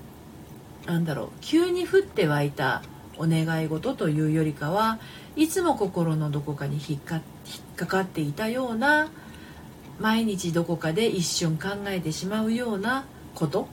[0.87, 2.83] うなんだろう急に降って湧いた
[3.17, 4.99] お願い事というよりかは
[5.37, 7.23] いつも心のどこかに引っか引っ
[7.77, 9.11] かかっていたような
[10.01, 13.05] 毎日どこかで一瞬考えてしまうような
[13.35, 13.69] こと、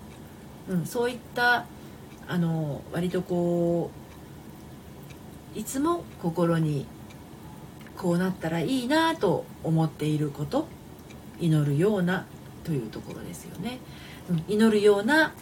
[0.69, 1.65] うん、そういった
[2.27, 3.89] あの割とこ
[5.55, 6.85] ういつも心に
[7.97, 10.67] こうなったらいいなと思っていること。
[11.41, 12.25] 祈るような
[12.63, 13.79] というところですよね、
[14.29, 15.33] うん、祈るような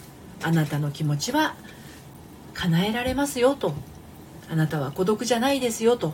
[0.41, 1.55] あなたの気持ちは
[2.53, 3.73] 叶えられますよと。
[4.49, 6.13] あなたは孤独じゃないですよと、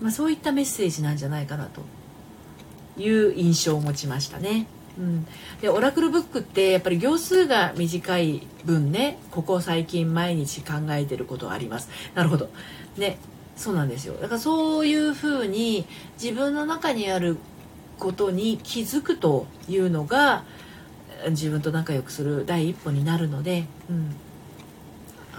[0.00, 1.82] まあ、そういったメッセージなんじゃないかなと。
[3.00, 4.66] いう印象を持ちましたね。
[4.98, 5.26] うん、
[5.62, 9.18] でオラクルブックってやっぱり行数が短い分ね。
[9.30, 11.88] ここ最近毎日考えてることあります。
[12.14, 12.50] なるほど。
[12.96, 13.18] ね。
[13.56, 14.14] そうなんですよ。
[14.14, 15.86] だからそういうふうに
[16.20, 17.36] 自分の中にある
[17.98, 20.44] ことに気づくというのが
[21.28, 24.14] 自分と仲良くする第一歩になるので、うん、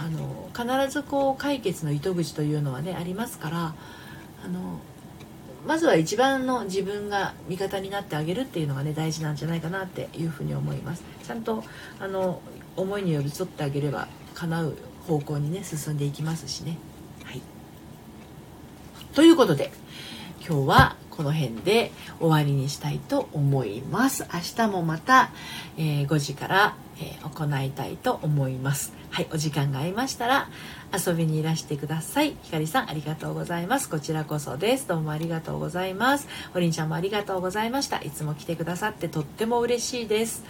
[0.02, 3.76] あの必ずこう解決の糸口というのはねありますから
[4.44, 4.80] あの
[5.68, 11.04] まずは一番の自分が味方になってあげるっていうのがね大事なんじゃないかなっていうふうに思います。
[11.24, 11.64] ちゃんと
[12.00, 12.42] あの
[12.76, 14.76] 思いに寄り添ってあげれば叶う
[15.08, 16.78] 方向にね進んでいきますしね。
[17.24, 17.42] はい。
[19.14, 19.72] ということで
[20.44, 24.26] 今日はこの辺で終わりにしたいと思います。
[24.34, 25.30] 明日もまた、
[25.78, 28.94] えー、5時から、えー、行いたいと思います。
[29.12, 30.48] はいお時間が合いましたら
[30.94, 32.36] 遊びにいらしてください。
[32.42, 33.90] ひかりさんありがとうございます。
[33.90, 34.88] こちらこそです。
[34.88, 36.28] どうもありがとうございます。
[36.56, 38.02] おりんちゃんもありがとうございました。
[38.02, 40.44] いつも来てくださってとっても嬉しいです。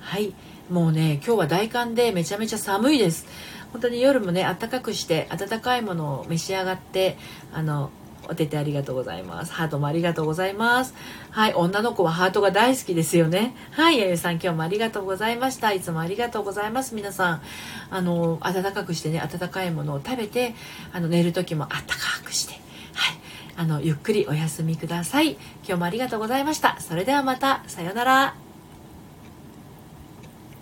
[0.00, 0.32] はい
[0.70, 3.26] もうね今日は大寒でめちゃめちゃ寒いです。
[3.72, 7.18] 本当に夜もね暖かくして温かいものを召し上がって
[7.52, 7.90] あの
[8.28, 9.52] お手手ありがとうございます。
[9.52, 10.94] ハートもありがとうございます。
[11.30, 13.54] はい、女の子はハートが大好きですよね。
[13.72, 15.72] はい、やゆさん今日もありがとうございました。
[15.72, 16.94] いつもありがとうございます。
[16.94, 17.42] 皆さん、
[17.90, 20.54] あの、暖かくしてね、温かいものを食べて、
[20.92, 22.54] あの、寝る時もあったかくして、
[22.94, 23.18] はい、
[23.56, 25.32] あの、ゆっくりお休みください。
[25.32, 26.76] 今日もありがとうございました。
[26.80, 28.43] それではまた、さようなら。